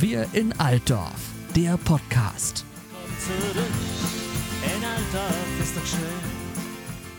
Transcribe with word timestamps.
Wir 0.00 0.26
in 0.32 0.58
Altdorf, 0.58 1.32
der 1.54 1.76
Podcast. 1.76 2.64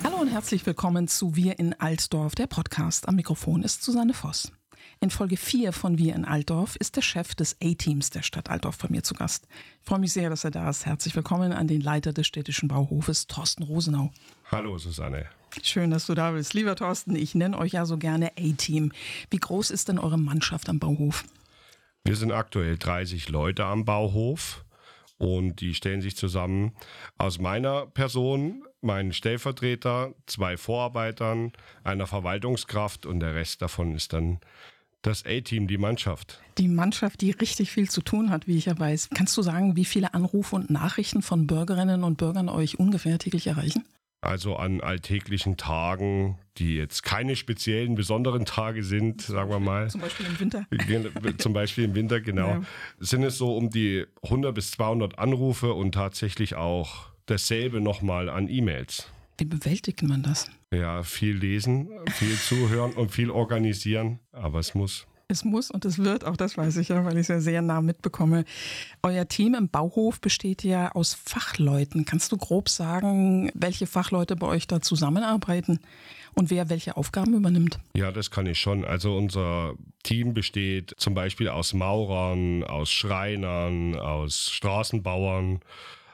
Hallo 0.04 0.18
und 0.18 0.28
herzlich 0.28 0.66
willkommen 0.66 1.08
zu 1.08 1.36
Wir 1.36 1.60
in 1.60 1.80
Altdorf, 1.80 2.34
der 2.34 2.48
Podcast. 2.48 3.08
Am 3.08 3.16
Mikrofon 3.16 3.62
ist 3.62 3.84
Susanne 3.84 4.16
Voss. 4.16 4.52
In 5.02 5.12
Folge 5.12 5.38
4 5.38 5.72
von 5.72 6.00
Wir 6.00 6.16
in 6.16 6.26
Altdorf 6.26 6.76
ist 6.78 6.96
der 6.96 7.04
Chef 7.04 7.36
des 7.36 7.58
A-Teams 7.64 8.10
der 8.10 8.24
Stadt 8.24 8.50
Altdorf 8.50 8.80
bei 8.80 8.88
mir 8.90 9.04
zu 9.04 9.14
Gast. 9.14 9.46
Ich 9.82 9.88
freue 9.88 10.00
mich 10.00 10.12
sehr, 10.12 10.32
dass 10.32 10.44
er 10.44 10.52
da 10.52 10.68
ist. 10.68 10.88
Herzlich 10.88 11.16
willkommen 11.16 11.54
an 11.54 11.68
den 11.68 11.82
Leiter 11.82 12.12
des 12.12 12.26
städtischen 12.26 12.70
Bauhofes, 12.70 13.28
Thorsten 13.28 13.62
Rosenau. 13.62 14.12
Hallo 14.50 14.80
Susanne. 14.80 15.28
Schön, 15.62 15.92
dass 15.92 16.08
du 16.08 16.16
da 16.16 16.32
bist. 16.32 16.56
Lieber 16.56 16.76
Thorsten, 16.76 17.16
ich 17.16 17.36
nenne 17.36 17.56
euch 17.56 17.74
ja 17.74 17.86
so 17.86 18.00
gerne 18.00 18.32
A-Team. 18.36 18.92
Wie 19.30 19.38
groß 19.38 19.70
ist 19.70 19.90
denn 19.90 20.00
eure 20.00 20.18
Mannschaft 20.18 20.70
am 20.70 20.80
Bauhof? 20.80 21.24
Wir 22.06 22.18
sind 22.18 22.34
aktuell 22.34 22.78
30 22.78 23.30
Leute 23.30 23.64
am 23.64 23.86
Bauhof 23.86 24.66
und 25.18 25.62
die 25.62 25.74
stellen 25.74 26.02
sich 26.02 26.18
zusammen 26.18 26.74
aus 27.18 27.40
meiner 27.40 27.86
Person, 27.86 28.66
meinen 28.82 29.14
Stellvertreter, 29.14 30.14
zwei 30.26 30.58
Vorarbeitern, 30.58 31.54
einer 31.86 32.06
Verwaltungskraft 32.06 33.06
und 33.06 33.22
der 33.22 33.36
Rest 33.36 33.62
davon 33.62 33.96
ist 33.96 34.12
dann 34.12 34.42
das 35.02 35.26
A-Team, 35.26 35.68
die 35.68 35.78
Mannschaft. 35.78 36.42
Die 36.58 36.68
Mannschaft, 36.68 37.22
die 37.22 37.32
richtig 37.32 37.72
viel 37.72 37.90
zu 37.90 38.02
tun 38.02 38.32
hat, 38.32 38.48
wie 38.48 38.58
ich 38.58 38.66
ja 38.66 38.78
weiß. 38.78 39.10
Kannst 39.16 39.38
du 39.38 39.42
sagen, 39.42 39.78
wie 39.78 39.86
viele 39.86 40.14
Anrufe 40.14 40.58
und 40.58 40.70
Nachrichten 40.70 41.22
von 41.22 41.48
Bürgerinnen 41.48 42.04
und 42.04 42.18
Bürgern 42.18 42.50
euch 42.50 42.80
ungefähr 42.80 43.18
täglich 43.18 43.48
erreichen? 43.48 43.86
Also 44.24 44.56
an 44.56 44.80
alltäglichen 44.80 45.58
Tagen, 45.58 46.38
die 46.58 46.76
jetzt 46.76 47.04
keine 47.04 47.36
speziellen, 47.36 47.96
besonderen 47.96 48.46
Tage 48.46 48.84
sind, 48.84 49.22
sagen 49.22 49.50
wir 49.50 49.60
mal. 49.60 49.90
Zum 49.90 50.00
Beispiel 50.00 50.26
im 50.26 50.40
Winter. 50.40 50.66
Zum 51.38 51.52
Beispiel 51.52 51.84
im 51.84 51.96
Winter, 51.96 52.22
genau. 52.22 52.48
Ja. 52.48 52.62
Sind 53.00 53.24
es 53.24 53.38
so 53.38 53.56
um 53.58 53.70
die 53.70 54.06
100 54.24 54.56
bis 54.56 54.72
200 54.72 55.20
Anrufe 55.20 55.74
und 55.74 55.94
tatsächlich 55.94 56.56
auch 56.56 57.08
dasselbe 57.26 57.82
nochmal 57.82 58.30
an 58.30 58.48
E-Mails. 58.48 59.10
Wie 59.38 59.46
bewältigt 59.46 60.02
man 60.04 60.24
das? 60.24 60.50
Ja, 60.72 61.04
viel 61.04 61.36
lesen, 61.36 61.90
viel 62.12 62.36
zuhören 62.36 62.94
und 62.94 63.12
viel 63.12 63.30
organisieren, 63.30 64.20
aber 64.32 64.60
es 64.60 64.74
muss. 64.74 65.06
Es 65.34 65.44
muss 65.44 65.72
und 65.72 65.84
es 65.84 65.98
wird, 65.98 66.26
auch 66.26 66.38
das 66.38 66.60
weiß 66.60 66.78
ich 66.78 66.90
ja, 66.90 67.04
weil 67.04 67.14
ich 67.14 67.22
es 67.22 67.28
ja 67.28 67.40
sehr 67.40 67.64
nah 67.64 67.82
mitbekomme. 67.82 68.46
Euer 69.02 69.28
Team 69.28 69.56
im 69.56 69.68
Bauhof 69.68 70.22
besteht 70.22 70.64
ja 70.64 70.92
aus 70.92 71.16
Fachleuten. 71.16 72.06
Kannst 72.06 72.32
du 72.32 72.38
grob 72.38 72.70
sagen, 72.70 73.50
welche 73.56 73.88
Fachleute 73.88 74.36
bei 74.36 74.46
euch 74.46 74.68
da 74.68 74.80
zusammenarbeiten 74.80 75.80
und 76.36 76.52
wer 76.52 76.70
welche 76.70 76.98
Aufgaben 76.98 77.34
übernimmt? 77.34 77.80
Ja, 77.96 78.12
das 78.12 78.30
kann 78.30 78.46
ich 78.46 78.60
schon. 78.60 78.86
Also 78.86 79.18
unser 79.18 79.74
Team 80.04 80.36
besteht 80.36 80.94
zum 80.98 81.16
Beispiel 81.16 81.50
aus 81.50 81.74
Maurern, 81.74 82.64
aus 82.64 82.92
Schreinern, 82.92 83.96
aus 83.98 84.52
Straßenbauern, 84.52 85.62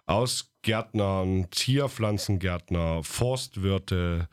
aus 0.06 0.50
Gärtnern, 0.62 1.48
Zierpflanzengärtner, 1.52 3.04
Forstwirte, 3.04 4.30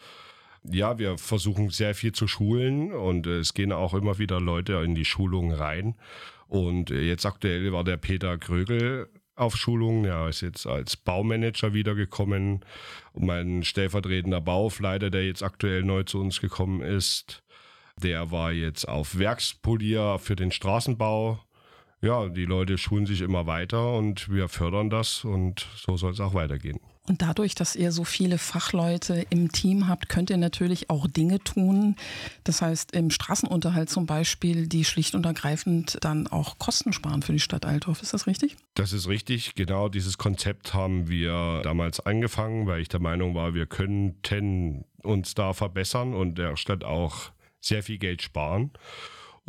ja, 0.71 0.99
wir 0.99 1.19
versuchen 1.19 1.71
sehr 1.71 1.95
viel 1.95 2.13
zu 2.13 2.27
schulen 2.27 2.93
und 2.93 3.27
es 3.27 3.55
gehen 3.55 3.73
auch 3.73 3.95
immer 3.95 4.19
wieder 4.19 4.41
Leute 4.41 4.75
in 4.85 4.95
die 4.95 5.05
Schulungen 5.05 5.53
rein. 5.53 5.95
Und 6.49 6.91
jetzt 6.91 7.27
aktuell 7.27 7.73
war 7.73 7.85
der 7.85 7.97
Peter 7.97 8.39
Krögel 8.39 9.09
auf 9.37 9.57
Schulung. 9.57 10.05
Er 10.05 10.29
ist 10.29 10.41
jetzt 10.41 10.67
als 10.67 10.97
Baumanager 10.97 11.75
wiedergekommen. 11.75 12.65
Und 13.13 13.27
mein 13.27 13.63
stellvertretender 13.63 14.41
Bauleiter, 14.41 15.11
der 15.11 15.27
jetzt 15.27 15.43
aktuell 15.43 15.83
neu 15.83 16.03
zu 16.05 16.21
uns 16.21 16.41
gekommen 16.41 16.81
ist, 16.81 17.43
der 18.03 18.31
war 18.31 18.53
jetzt 18.53 18.89
auf 18.89 19.19
Werkspolier 19.19 20.19
für 20.19 20.37
den 20.37 20.51
Straßenbau. 20.51 21.41
Ja, 22.03 22.29
die 22.29 22.45
Leute 22.45 22.77
schulen 22.79 23.07
sich 23.07 23.23
immer 23.23 23.47
weiter 23.47 23.95
und 23.95 24.31
wir 24.31 24.49
fördern 24.49 24.91
das 24.91 25.25
und 25.25 25.67
so 25.77 25.97
soll 25.97 26.13
es 26.13 26.21
auch 26.21 26.35
weitergehen. 26.35 26.79
Und 27.09 27.23
dadurch, 27.23 27.55
dass 27.55 27.77
ihr 27.77 27.93
so 27.93 28.05
viele 28.05 28.39
Fachleute 28.39 29.27
im 29.31 29.53
Team 29.53 29.89
habt, 29.89 30.09
könnt 30.09 30.31
ihr 30.31 30.37
natürlich 30.37 30.91
auch 30.91 31.07
Dinge 31.07 31.39
tun. 31.41 31.97
Das 32.45 32.63
heißt, 32.63 32.93
im 32.93 33.11
Straßenunterhalt 33.11 33.91
zum 33.91 34.07
Beispiel, 34.07 34.67
die 34.67 34.85
schlicht 34.85 35.15
und 35.15 35.25
ergreifend 35.25 35.99
dann 36.01 36.27
auch 36.27 36.59
Kosten 36.59 36.93
sparen 36.93 37.23
für 37.23 37.33
die 37.33 37.41
Stadt 37.41 37.65
Altdorf. 37.65 38.03
Ist 38.03 38.15
das 38.15 38.27
richtig? 38.27 38.57
Das 38.75 38.93
ist 38.93 39.09
richtig. 39.09 39.55
Genau 39.55 39.89
dieses 39.89 40.19
Konzept 40.19 40.75
haben 40.75 41.09
wir 41.09 41.61
damals 41.63 42.01
angefangen, 42.01 42.67
weil 42.67 42.81
ich 42.81 42.89
der 42.89 43.01
Meinung 43.01 43.35
war, 43.35 43.55
wir 43.55 43.67
könnten 43.67 44.85
uns 45.03 45.35
da 45.35 45.53
verbessern 45.53 46.15
und 46.15 46.37
der 46.39 46.57
Stadt 46.57 46.85
auch 46.85 47.31
sehr 47.61 47.83
viel 47.83 47.99
Geld 47.99 48.23
sparen. 48.23 48.71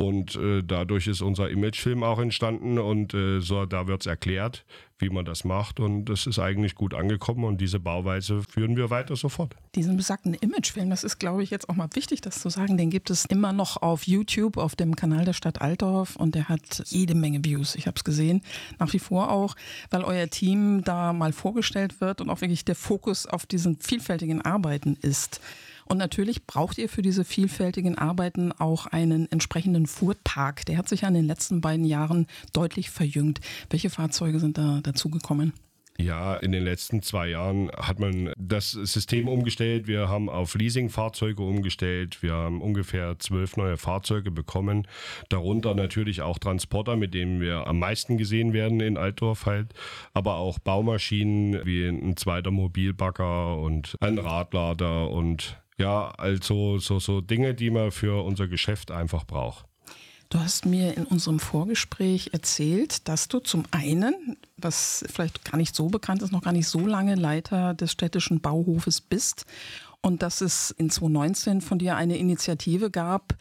Und 0.00 0.36
äh, 0.36 0.62
dadurch 0.62 1.08
ist 1.08 1.22
unser 1.22 1.50
Imagefilm 1.50 2.04
auch 2.04 2.20
entstanden 2.20 2.78
und 2.78 3.14
äh, 3.14 3.40
so, 3.40 3.66
da 3.66 3.88
wird 3.88 4.02
es 4.02 4.06
erklärt, 4.06 4.64
wie 5.00 5.10
man 5.10 5.24
das 5.24 5.42
macht. 5.42 5.80
Und 5.80 6.04
das 6.04 6.26
ist 6.28 6.38
eigentlich 6.38 6.76
gut 6.76 6.94
angekommen 6.94 7.42
und 7.42 7.60
diese 7.60 7.80
Bauweise 7.80 8.42
führen 8.48 8.76
wir 8.76 8.90
weiter 8.90 9.16
sofort. 9.16 9.56
Diesen 9.74 9.96
besagten 9.96 10.34
Imagefilm, 10.34 10.88
das 10.88 11.02
ist, 11.02 11.18
glaube 11.18 11.42
ich, 11.42 11.50
jetzt 11.50 11.68
auch 11.68 11.74
mal 11.74 11.88
wichtig, 11.94 12.20
das 12.20 12.40
zu 12.40 12.48
sagen. 12.48 12.76
Den 12.76 12.90
gibt 12.90 13.10
es 13.10 13.24
immer 13.24 13.52
noch 13.52 13.82
auf 13.82 14.06
YouTube, 14.06 14.56
auf 14.56 14.76
dem 14.76 14.94
Kanal 14.94 15.24
der 15.24 15.32
Stadt 15.32 15.60
Altdorf 15.60 16.14
und 16.14 16.36
der 16.36 16.48
hat 16.48 16.84
jede 16.86 17.16
Menge 17.16 17.44
Views. 17.44 17.74
Ich 17.74 17.88
habe 17.88 17.96
es 17.96 18.04
gesehen, 18.04 18.42
nach 18.78 18.92
wie 18.92 19.00
vor 19.00 19.32
auch, 19.32 19.56
weil 19.90 20.04
euer 20.04 20.28
Team 20.30 20.84
da 20.84 21.12
mal 21.12 21.32
vorgestellt 21.32 22.00
wird 22.00 22.20
und 22.20 22.30
auch 22.30 22.40
wirklich 22.40 22.64
der 22.64 22.76
Fokus 22.76 23.26
auf 23.26 23.46
diesen 23.46 23.80
vielfältigen 23.80 24.42
Arbeiten 24.42 24.96
ist. 25.02 25.40
Und 25.88 25.96
natürlich 25.98 26.46
braucht 26.46 26.78
ihr 26.78 26.88
für 26.88 27.02
diese 27.02 27.24
vielfältigen 27.24 27.96
Arbeiten 27.96 28.52
auch 28.52 28.86
einen 28.86 29.30
entsprechenden 29.32 29.86
Fuhrpark. 29.86 30.66
Der 30.66 30.76
hat 30.76 30.88
sich 30.88 31.00
ja 31.00 31.08
in 31.08 31.14
den 31.14 31.26
letzten 31.26 31.60
beiden 31.60 31.86
Jahren 31.86 32.26
deutlich 32.52 32.90
verjüngt. 32.90 33.40
Welche 33.70 33.88
Fahrzeuge 33.88 34.38
sind 34.38 34.58
da 34.58 34.80
dazugekommen? 34.82 35.54
Ja, 36.00 36.36
in 36.36 36.52
den 36.52 36.62
letzten 36.62 37.02
zwei 37.02 37.28
Jahren 37.30 37.72
hat 37.72 37.98
man 37.98 38.32
das 38.38 38.70
System 38.70 39.26
umgestellt. 39.26 39.88
Wir 39.88 40.08
haben 40.08 40.28
auf 40.28 40.54
Leasing-Fahrzeuge 40.54 41.42
umgestellt. 41.42 42.22
Wir 42.22 42.34
haben 42.34 42.62
ungefähr 42.62 43.18
zwölf 43.18 43.56
neue 43.56 43.76
Fahrzeuge 43.76 44.30
bekommen. 44.30 44.86
Darunter 45.28 45.74
natürlich 45.74 46.22
auch 46.22 46.38
Transporter, 46.38 46.94
mit 46.94 47.14
denen 47.14 47.40
wir 47.40 47.66
am 47.66 47.80
meisten 47.80 48.16
gesehen 48.16 48.52
werden 48.52 48.78
in 48.78 48.96
Altdorf 48.96 49.46
halt. 49.46 49.74
Aber 50.12 50.36
auch 50.36 50.60
Baumaschinen 50.60 51.66
wie 51.66 51.88
ein 51.88 52.16
zweiter 52.16 52.52
Mobilbagger 52.52 53.58
und 53.58 53.96
ein 54.00 54.18
Radlader 54.18 55.10
und 55.10 55.60
ja, 55.78 56.10
also 56.10 56.78
so, 56.78 56.98
so 56.98 57.20
Dinge, 57.20 57.54
die 57.54 57.70
man 57.70 57.90
für 57.90 58.24
unser 58.24 58.48
Geschäft 58.48 58.90
einfach 58.90 59.24
braucht. 59.24 59.64
Du 60.30 60.38
hast 60.38 60.66
mir 60.66 60.94
in 60.94 61.06
unserem 61.06 61.38
Vorgespräch 61.38 62.30
erzählt, 62.34 63.08
dass 63.08 63.28
du 63.28 63.38
zum 63.38 63.64
einen, 63.70 64.36
was 64.58 65.02
vielleicht 65.10 65.50
gar 65.50 65.56
nicht 65.56 65.74
so 65.74 65.86
bekannt 65.86 66.20
ist, 66.20 66.32
noch 66.32 66.42
gar 66.42 66.52
nicht 66.52 66.68
so 66.68 66.80
lange 66.80 67.14
Leiter 67.14 67.72
des 67.72 67.92
städtischen 67.92 68.40
Bauhofes 68.40 69.00
bist 69.00 69.46
und 70.02 70.22
dass 70.22 70.42
es 70.42 70.70
in 70.70 70.90
2019 70.90 71.62
von 71.62 71.78
dir 71.78 71.96
eine 71.96 72.18
Initiative 72.18 72.90
gab, 72.90 73.36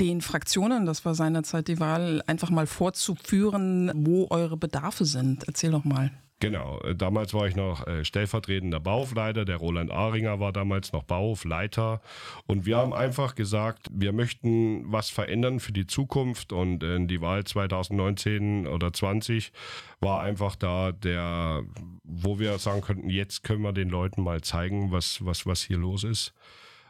den 0.00 0.20
Fraktionen, 0.20 0.84
das 0.84 1.04
war 1.06 1.14
seinerzeit 1.14 1.66
die 1.66 1.80
Wahl, 1.80 2.22
einfach 2.26 2.50
mal 2.50 2.66
vorzuführen, 2.66 3.90
wo 3.94 4.28
eure 4.30 4.56
Bedarfe 4.56 5.06
sind. 5.06 5.44
Erzähl 5.48 5.70
doch 5.70 5.84
mal. 5.84 6.12
Genau, 6.40 6.78
äh, 6.82 6.94
damals 6.94 7.34
war 7.34 7.48
ich 7.48 7.56
noch 7.56 7.84
äh, 7.88 8.04
stellvertretender 8.04 8.78
Bauhofleiter, 8.78 9.44
der 9.44 9.56
Roland 9.56 9.90
Ahringer 9.90 10.38
war 10.38 10.52
damals 10.52 10.92
noch 10.92 11.02
Bauhofleiter 11.02 12.00
und 12.46 12.64
wir 12.64 12.76
haben 12.76 12.92
einfach 12.92 13.34
gesagt, 13.34 13.88
wir 13.90 14.12
möchten 14.12 14.84
was 14.92 15.10
verändern 15.10 15.58
für 15.58 15.72
die 15.72 15.88
Zukunft 15.88 16.52
und 16.52 16.84
äh, 16.84 17.04
die 17.06 17.20
Wahl 17.20 17.42
2019 17.42 18.68
oder 18.68 18.92
20 18.92 19.52
war 20.00 20.20
einfach 20.20 20.54
da 20.54 20.92
der, 20.92 21.64
wo 22.04 22.38
wir 22.38 22.58
sagen 22.58 22.82
könnten, 22.82 23.10
jetzt 23.10 23.42
können 23.42 23.62
wir 23.62 23.72
den 23.72 23.88
Leuten 23.88 24.22
mal 24.22 24.40
zeigen, 24.40 24.92
was, 24.92 25.24
was, 25.24 25.44
was 25.44 25.62
hier 25.62 25.78
los 25.78 26.04
ist. 26.04 26.34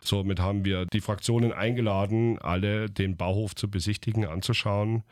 Somit 0.03 0.41
haben 0.41 0.65
wir 0.67 0.85
die 0.87 1.01
Fraktionen 1.01 1.53
eingeladen, 1.53 2.39
alle 2.39 2.91
den 2.91 3.17
Bauhof 3.17 3.55
zu 3.55 3.71
besichtigen, 3.71 4.27
anzuschauen. 4.27 5.05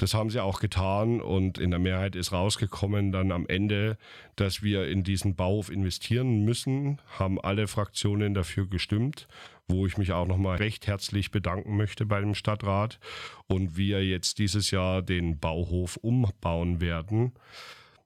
Das 0.00 0.14
haben 0.14 0.30
sie 0.30 0.42
auch 0.42 0.60
getan 0.60 1.20
und 1.20 1.58
in 1.58 1.68
der 1.70 1.78
Mehrheit 1.78 2.16
ist 2.16 2.32
rausgekommen 2.32 3.12
dann 3.12 3.30
am 3.32 3.46
Ende, 3.46 3.98
dass 4.34 4.62
wir 4.62 4.88
in 4.88 5.04
diesen 5.04 5.34
Bauhof 5.34 5.70
investieren 5.70 6.42
müssen, 6.42 7.02
haben 7.18 7.38
alle 7.38 7.68
Fraktionen 7.68 8.32
dafür 8.32 8.66
gestimmt, 8.66 9.28
wo 9.68 9.86
ich 9.86 9.98
mich 9.98 10.12
auch 10.12 10.26
nochmal 10.26 10.56
recht 10.56 10.86
herzlich 10.86 11.30
bedanken 11.30 11.76
möchte 11.76 12.06
bei 12.06 12.18
dem 12.18 12.34
Stadtrat 12.34 12.98
und 13.46 13.76
wir 13.76 14.02
jetzt 14.02 14.38
dieses 14.38 14.70
Jahr 14.70 15.02
den 15.02 15.38
Bauhof 15.38 15.98
umbauen 15.98 16.80
werden. 16.80 17.32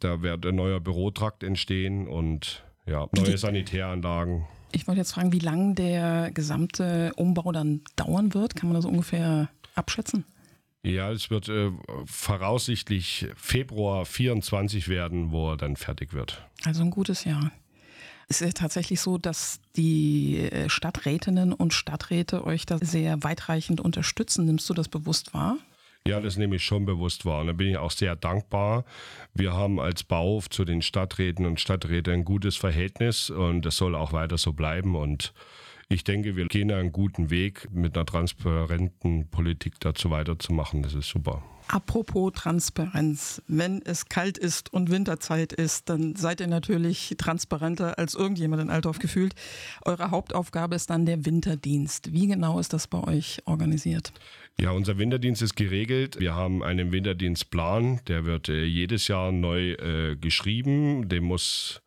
Da 0.01 0.21
wird 0.21 0.45
ein 0.47 0.57
neuer 0.57 0.81
Bürotrakt 0.81 1.45
entstehen 1.45 2.09
und 2.09 2.65
ja, 2.87 3.07
neue 3.15 3.39
Sanitäranlagen. 3.39 4.47
Ich 4.73 4.89
wollte 4.89 4.99
jetzt 4.99 5.13
fragen, 5.13 5.31
wie 5.31 5.39
lange 5.39 5.75
der 5.75 6.33
gesamte 6.33 7.13
Umbau 7.15 7.53
dann 7.53 7.83
dauern 7.95 8.35
wird. 8.35 8.57
Kann 8.57 8.69
man 8.69 8.75
das 8.75 8.85
ungefähr 8.85 9.49
abschätzen? 9.77 10.25
Ja, 10.85 11.11
es 11.11 11.31
wird 11.31 11.49
äh, 11.49 11.71
voraussichtlich 12.05 13.27
Februar 13.37 14.05
24 14.05 14.89
werden, 14.89 15.33
wo 15.33 15.53
er 15.53 15.57
dann 15.57 15.77
fertig 15.77 16.13
wird. 16.13 16.47
Also 16.65 16.83
ein 16.83 16.91
gutes 16.91 17.25
Jahr. 17.25 17.51
Es 18.29 18.43
ist 18.43 18.59
tatsächlich 18.59 19.01
so, 19.01 19.17
dass 19.17 19.61
die 19.77 20.39
äh, 20.39 20.69
Stadträtinnen 20.69 21.53
und 21.55 21.73
Stadträte 21.73 22.45
euch 22.45 22.67
da 22.67 22.79
sehr 22.79 23.23
weitreichend 23.23 23.81
unterstützen. 23.81 24.45
Nimmst 24.45 24.69
du 24.69 24.75
das 24.75 24.89
bewusst 24.89 25.33
wahr? 25.33 25.57
Ja, 26.07 26.21
das 26.21 26.37
nehme 26.37 26.57
ich 26.57 26.65
schon 26.65 26.85
bewusst 26.85 27.25
wahr. 27.25 27.41
Und 27.41 27.47
da 27.47 27.55
bin 27.55 27.69
ich 27.69 27.79
auch 27.79 27.91
sehr 27.91 28.15
dankbar. 28.15 28.85
Wir 29.33 29.55
haben 29.55 29.81
als 29.81 30.05
Bauhof 30.05 30.51
zu 30.51 30.67
den 30.67 30.83
Stadträten 30.83 31.47
und 31.47 31.61
Stadträten 31.61 32.13
ein 32.13 32.25
gutes 32.27 32.57
Verhältnis 32.57 33.31
und 33.31 33.63
das 33.63 33.79
soll 33.79 33.95
auch 33.95 34.13
weiter 34.13 34.37
so 34.37 34.53
bleiben. 34.53 34.97
Und 34.97 35.33
ich 35.95 36.03
denke, 36.03 36.35
wir 36.35 36.47
gehen 36.47 36.73
einen 36.73 36.91
guten 36.91 37.31
Weg, 37.31 37.69
mit 37.73 37.97
einer 37.97 38.05
transparenten 38.05 39.31
Politik 39.31 39.75
dazu 39.79 40.11
weiterzumachen. 40.11 40.83
Das 40.83 40.93
ist 40.93 41.09
super. 41.09 41.43
Apropos 41.69 42.33
Transparenz. 42.35 43.41
Wenn 43.47 43.81
es 43.83 44.09
kalt 44.09 44.37
ist 44.37 44.73
und 44.73 44.91
Winterzeit 44.91 45.53
ist, 45.53 45.89
dann 45.89 46.15
seid 46.17 46.41
ihr 46.41 46.49
natürlich 46.49 47.15
transparenter 47.17 47.99
als 47.99 48.15
irgendjemand 48.15 48.61
in 48.61 48.71
Altdorf 48.71 48.99
gefühlt. 48.99 49.35
Eure 49.85 50.11
Hauptaufgabe 50.11 50.75
ist 50.75 50.91
dann 50.91 51.07
der 51.07 51.25
Winterdienst. 51.25 52.13
Wie 52.13 52.27
genau 52.27 52.59
ist 52.59 52.73
das 52.73 52.89
bei 52.89 53.03
euch 53.03 53.41
organisiert? 53.47 54.13
Ja, 54.61 54.73
unser 54.73 54.99
Winterdienst 54.99 55.43
ist 55.43 55.55
geregelt. 55.57 56.19
Wir 56.21 56.35
haben 56.35 56.63
einen 56.63 56.93
Winterdienstplan, 56.93 58.01
der 58.09 58.25
wird 58.25 58.49
äh, 58.49 58.65
jedes 58.65 59.09
Jahr 59.09 59.33
neu 59.33 59.73
äh, 59.73 60.17
geschrieben. 60.17 61.09
Dem 61.09 61.25
muss 61.25 61.81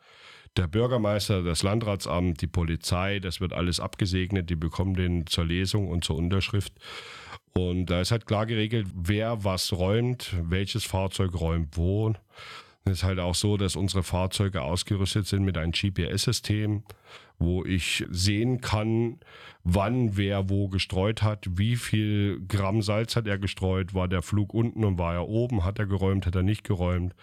der 0.58 0.68
Bürgermeister, 0.68 1.44
das 1.44 1.64
Landratsamt, 1.64 2.42
die 2.42 2.48
Polizei, 2.48 3.20
das 3.20 3.40
wird 3.40 3.54
alles 3.54 3.80
abgesegnet. 3.80 4.50
Die 4.50 4.56
bekommen 4.56 4.96
den 4.96 5.28
zur 5.28 5.46
Lesung 5.46 5.88
und 5.88 6.04
zur 6.04 6.18
Unterschrift. 6.18 6.74
Und 7.54 7.88
da 7.88 8.02
ist 8.02 8.12
halt 8.12 8.28
klar 8.28 8.46
geregelt, 8.46 8.88
wer 8.94 9.44
was 9.44 9.74
räumt, 9.74 10.36
welches 10.42 10.84
Fahrzeug 10.84 11.40
räumt 11.40 11.76
wo. 11.76 12.14
Es 12.86 13.00
ist 13.00 13.04
halt 13.04 13.20
auch 13.20 13.36
so, 13.36 13.58
dass 13.58 13.76
unsere 13.76 14.04
Fahrzeuge 14.04 14.62
ausgerüstet 14.62 15.28
sind 15.28 15.44
mit 15.44 15.58
einem 15.58 15.72
GPS-System, 15.72 16.84
wo 17.40 17.66
ich 17.66 18.06
sehen 18.10 18.62
kann, 18.62 19.20
wann 19.64 20.16
wer 20.16 20.50
wo 20.50 20.70
gestreut 20.70 21.22
hat, 21.22 21.46
wie 21.50 21.76
viel 21.76 22.42
Gramm 22.48 22.82
Salz 22.82 23.16
hat 23.16 23.28
er 23.28 23.38
gestreut, 23.38 23.94
war 23.94 24.08
der 24.08 24.22
Flug 24.22 24.54
unten 24.54 24.86
und 24.86 24.98
war 24.98 25.16
er 25.16 25.28
oben, 25.28 25.66
hat 25.66 25.80
er 25.80 25.86
geräumt, 25.86 26.26
hat 26.26 26.36
er 26.36 26.44
nicht 26.44 26.64
geräumt. 26.64 27.14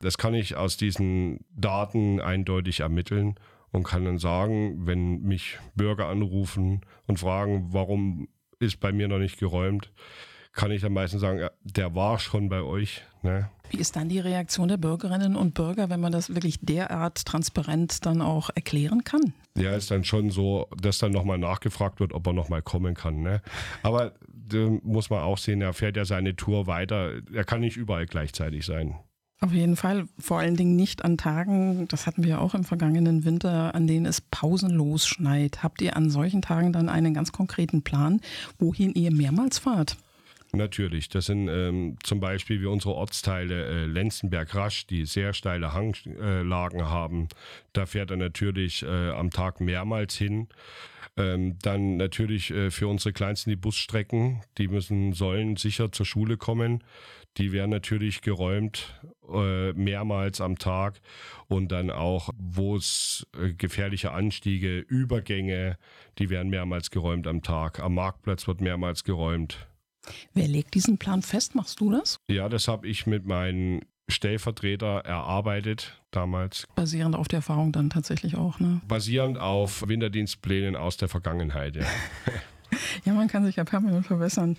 Das 0.00 0.18
kann 0.18 0.34
ich 0.34 0.56
aus 0.56 0.76
diesen 0.76 1.44
Daten 1.54 2.20
eindeutig 2.20 2.80
ermitteln 2.80 3.34
und 3.70 3.84
kann 3.84 4.04
dann 4.04 4.18
sagen, 4.18 4.86
wenn 4.86 5.22
mich 5.22 5.58
Bürger 5.74 6.08
anrufen 6.08 6.80
und 7.06 7.20
fragen, 7.20 7.68
warum 7.72 8.28
ist 8.58 8.80
bei 8.80 8.92
mir 8.92 9.08
noch 9.08 9.18
nicht 9.18 9.38
geräumt, 9.38 9.92
kann 10.52 10.72
ich 10.72 10.82
dann 10.82 10.92
meistens 10.92 11.20
sagen, 11.20 11.46
der 11.62 11.94
war 11.94 12.18
schon 12.18 12.48
bei 12.48 12.62
euch. 12.62 13.02
Ne? 13.22 13.48
Wie 13.70 13.78
ist 13.78 13.94
dann 13.94 14.08
die 14.08 14.18
Reaktion 14.18 14.68
der 14.68 14.78
Bürgerinnen 14.78 15.36
und 15.36 15.54
Bürger, 15.54 15.90
wenn 15.90 16.00
man 16.00 16.10
das 16.10 16.34
wirklich 16.34 16.58
derart 16.60 17.24
transparent 17.24 18.04
dann 18.04 18.20
auch 18.20 18.50
erklären 18.54 19.04
kann? 19.04 19.32
Ja, 19.56 19.72
ist 19.76 19.90
dann 19.90 20.02
schon 20.02 20.30
so, 20.30 20.66
dass 20.80 20.98
dann 20.98 21.12
nochmal 21.12 21.38
nachgefragt 21.38 22.00
wird, 22.00 22.12
ob 22.12 22.26
er 22.26 22.32
nochmal 22.32 22.62
kommen 22.62 22.94
kann. 22.94 23.22
Ne? 23.22 23.42
Aber 23.82 24.14
muss 24.82 25.10
man 25.10 25.20
auch 25.20 25.38
sehen, 25.38 25.60
er 25.60 25.72
fährt 25.72 25.96
ja 25.96 26.04
seine 26.04 26.34
Tour 26.34 26.66
weiter. 26.66 27.20
Er 27.32 27.44
kann 27.44 27.60
nicht 27.60 27.76
überall 27.76 28.06
gleichzeitig 28.06 28.66
sein. 28.66 28.98
Auf 29.42 29.54
jeden 29.54 29.76
Fall, 29.76 30.06
vor 30.18 30.38
allen 30.38 30.56
Dingen 30.56 30.76
nicht 30.76 31.02
an 31.02 31.16
Tagen, 31.16 31.88
das 31.88 32.06
hatten 32.06 32.24
wir 32.24 32.42
auch 32.42 32.54
im 32.54 32.62
vergangenen 32.62 33.24
Winter, 33.24 33.74
an 33.74 33.86
denen 33.86 34.04
es 34.04 34.20
pausenlos 34.20 35.06
schneit. 35.06 35.62
Habt 35.62 35.80
ihr 35.80 35.96
an 35.96 36.10
solchen 36.10 36.42
Tagen 36.42 36.74
dann 36.74 36.90
einen 36.90 37.14
ganz 37.14 37.32
konkreten 37.32 37.80
Plan, 37.80 38.20
wohin 38.58 38.92
ihr 38.92 39.10
mehrmals 39.10 39.58
fahrt? 39.58 39.96
Natürlich, 40.52 41.08
das 41.08 41.26
sind 41.26 41.48
ähm, 41.48 41.96
zum 42.02 42.18
Beispiel 42.18 42.60
wie 42.60 42.66
unsere 42.66 42.94
Ortsteile 42.94 43.66
äh, 43.66 43.86
Lenzenberg-Rasch, 43.86 44.86
die 44.86 45.06
sehr 45.06 45.32
steile 45.32 45.72
Hanglagen 45.72 46.80
äh, 46.80 46.84
haben. 46.84 47.28
Da 47.72 47.86
fährt 47.86 48.10
er 48.10 48.16
natürlich 48.16 48.82
äh, 48.82 49.10
am 49.10 49.30
Tag 49.30 49.60
mehrmals 49.60 50.16
hin. 50.16 50.48
Ähm, 51.16 51.56
dann 51.62 51.96
natürlich 51.96 52.50
äh, 52.50 52.70
für 52.70 52.88
unsere 52.88 53.12
Kleinsten 53.12 53.50
die 53.50 53.56
Busstrecken, 53.56 54.42
die 54.58 54.68
müssen, 54.68 55.12
sollen 55.12 55.56
sicher 55.56 55.92
zur 55.92 56.06
Schule 56.06 56.36
kommen. 56.36 56.82
Die 57.36 57.52
werden 57.52 57.70
natürlich 57.70 58.22
geräumt 58.22 59.00
äh, 59.32 59.72
mehrmals 59.72 60.40
am 60.40 60.58
Tag 60.58 61.00
und 61.46 61.70
dann 61.70 61.90
auch, 61.90 62.30
wo 62.36 62.76
es 62.76 63.26
äh, 63.40 63.52
gefährliche 63.52 64.12
Anstiege, 64.12 64.78
Übergänge, 64.78 65.78
die 66.18 66.28
werden 66.28 66.50
mehrmals 66.50 66.90
geräumt 66.90 67.26
am 67.28 67.42
Tag. 67.42 67.78
Am 67.78 67.94
Marktplatz 67.94 68.48
wird 68.48 68.60
mehrmals 68.60 69.04
geräumt. 69.04 69.69
Wer 70.34 70.48
legt 70.48 70.74
diesen 70.74 70.98
Plan 70.98 71.22
fest? 71.22 71.54
Machst 71.54 71.80
du 71.80 71.90
das? 71.90 72.18
Ja, 72.28 72.48
das 72.48 72.68
habe 72.68 72.86
ich 72.86 73.06
mit 73.06 73.26
meinen 73.26 73.80
Stellvertreter 74.08 75.04
erarbeitet 75.04 76.00
damals. 76.10 76.66
Basierend 76.74 77.14
auf 77.14 77.28
der 77.28 77.38
Erfahrung 77.38 77.72
dann 77.72 77.90
tatsächlich 77.90 78.36
auch, 78.36 78.58
ne? 78.58 78.80
Basierend 78.88 79.38
auf 79.38 79.86
Winterdienstplänen 79.86 80.76
aus 80.76 80.96
der 80.96 81.08
Vergangenheit, 81.08 81.76
ja. 81.76 81.86
Ja, 83.04 83.14
man 83.14 83.28
kann 83.28 83.44
sich 83.44 83.56
ja 83.56 83.64
permanent 83.64 84.06
verbessern. 84.06 84.56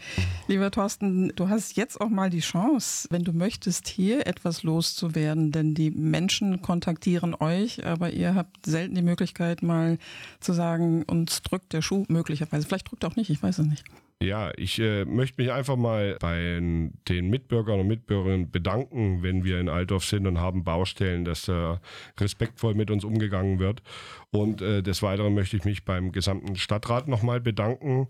Lieber 0.47 0.69
Thorsten, 0.71 1.31
du 1.35 1.49
hast 1.49 1.77
jetzt 1.77 1.99
auch 2.01 2.09
mal 2.09 2.29
die 2.29 2.41
Chance, 2.41 3.07
wenn 3.09 3.23
du 3.23 3.31
möchtest, 3.33 3.88
hier 3.88 4.27
etwas 4.27 4.63
loszuwerden, 4.63 5.51
denn 5.51 5.73
die 5.75 5.91
Menschen 5.91 6.61
kontaktieren 6.61 7.35
euch, 7.35 7.85
aber 7.85 8.11
ihr 8.11 8.35
habt 8.35 8.65
selten 8.65 8.95
die 8.95 9.01
Möglichkeit, 9.01 9.63
mal 9.63 9.97
zu 10.39 10.53
sagen, 10.53 11.03
uns 11.03 11.41
drückt 11.41 11.73
der 11.73 11.81
Schuh 11.81 12.05
möglicherweise. 12.09 12.67
Vielleicht 12.67 12.91
drückt 12.91 13.05
auch 13.05 13.15
nicht, 13.15 13.29
ich 13.29 13.41
weiß 13.41 13.59
es 13.59 13.65
nicht. 13.65 13.85
Ja, 14.21 14.51
ich 14.56 14.79
äh, 14.79 15.03
möchte 15.06 15.41
mich 15.41 15.51
einfach 15.51 15.75
mal 15.75 16.18
bei 16.19 16.38
den 16.38 17.29
Mitbürgern 17.29 17.79
und 17.79 17.88
Mitbürgerinnen 17.88 18.51
bedanken, 18.51 19.23
wenn 19.23 19.44
wir 19.44 19.59
in 19.59 19.68
Altdorf 19.68 20.06
sind 20.06 20.27
und 20.27 20.39
haben 20.39 20.63
Baustellen, 20.63 21.25
dass 21.25 21.45
da 21.45 21.81
respektvoll 22.19 22.75
mit 22.75 22.91
uns 22.91 23.03
umgegangen 23.03 23.57
wird. 23.57 23.81
Und 24.29 24.62
äh, 24.62 24.83
des 24.83 25.01
Weiteren 25.01 25.33
möchte 25.33 25.57
ich 25.57 25.65
mich 25.65 25.85
beim 25.85 26.12
gesamten 26.12 26.56
Stadtrat 26.56 27.07
nochmal 27.07 27.41
bedanken. 27.41 28.07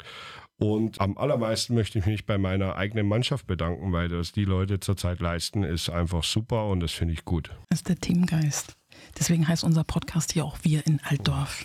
Und 0.57 0.99
am 1.01 1.17
allermeisten 1.17 1.73
möchte 1.73 1.97
ich 1.97 2.05
mich 2.05 2.25
bei 2.25 2.37
meiner 2.37 2.75
eigenen 2.75 3.07
Mannschaft 3.07 3.47
bedanken, 3.47 3.93
weil 3.93 4.09
das 4.09 4.31
die 4.31 4.45
Leute 4.45 4.79
zurzeit 4.79 5.19
leisten, 5.19 5.63
ist 5.63 5.89
einfach 5.89 6.23
super 6.23 6.67
und 6.67 6.81
das 6.81 6.91
finde 6.91 7.13
ich 7.13 7.25
gut. 7.25 7.49
Das 7.69 7.79
ist 7.79 7.89
der 7.89 7.95
Teamgeist. 7.95 8.75
Deswegen 9.17 9.47
heißt 9.47 9.63
unser 9.63 9.83
Podcast 9.83 10.33
hier 10.33 10.45
auch 10.45 10.57
Wir 10.61 10.85
in 10.85 10.99
Altdorf. 11.03 11.63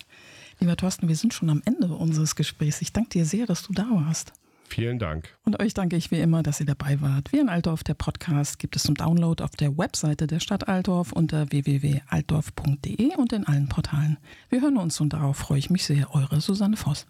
Lieber 0.58 0.76
Thorsten, 0.76 1.08
wir 1.08 1.16
sind 1.16 1.34
schon 1.34 1.50
am 1.50 1.62
Ende 1.64 1.88
unseres 1.88 2.34
Gesprächs. 2.34 2.80
Ich 2.80 2.92
danke 2.92 3.10
dir 3.10 3.24
sehr, 3.24 3.46
dass 3.46 3.62
du 3.62 3.72
da 3.72 3.86
warst. 3.90 4.32
Vielen 4.68 4.98
Dank. 4.98 5.28
Und 5.44 5.60
euch 5.60 5.74
danke 5.74 5.96
ich 5.96 6.10
wie 6.10 6.20
immer, 6.20 6.42
dass 6.42 6.60
ihr 6.60 6.66
dabei 6.66 7.00
wart. 7.00 7.32
Wir 7.32 7.40
in 7.40 7.48
Altdorf, 7.48 7.84
der 7.84 7.94
Podcast, 7.94 8.58
gibt 8.58 8.74
es 8.76 8.82
zum 8.82 8.94
Download 8.94 9.42
auf 9.42 9.52
der 9.52 9.78
Webseite 9.78 10.26
der 10.26 10.40
Stadt 10.40 10.68
Altdorf 10.68 11.12
unter 11.12 11.50
www.altdorf.de 11.50 13.16
und 13.16 13.32
in 13.32 13.46
allen 13.46 13.68
Portalen. 13.68 14.18
Wir 14.48 14.60
hören 14.62 14.76
uns 14.76 15.00
und 15.00 15.12
darauf 15.12 15.36
freue 15.36 15.58
ich 15.58 15.70
mich 15.70 15.84
sehr. 15.84 16.12
Eure 16.14 16.40
Susanne 16.40 16.76
Voss. 16.76 17.06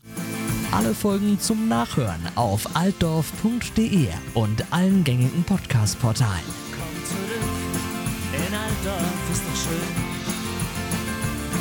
Alle 0.70 0.94
Folgen 0.94 1.40
zum 1.40 1.68
Nachhören 1.68 2.20
auf 2.34 2.76
altdorf.de 2.76 4.08
und 4.34 4.72
allen 4.72 5.04
gängigen 5.04 5.44
Podcast-Portalen. 5.44 6.44
Komm 6.72 7.04
zurück, 7.04 7.40
in 8.32 8.54
Altdorf 8.54 9.30
ist 9.32 9.42
doch 9.44 9.56
schön. 9.56 10.16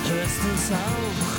Hörst 0.07 0.37
du's 0.43 0.71
auch? 0.71 1.34